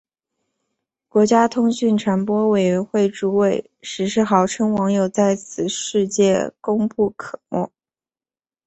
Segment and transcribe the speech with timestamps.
[1.09, 7.69] 国家通讯传播委员会主委石世豪称网友在此事件功不可没。